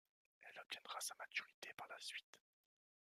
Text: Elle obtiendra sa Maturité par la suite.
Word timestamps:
Elle 0.41 0.59
obtiendra 0.59 0.99
sa 0.99 1.13
Maturité 1.13 1.71
par 1.77 1.87
la 1.87 1.99
suite. 1.99 2.41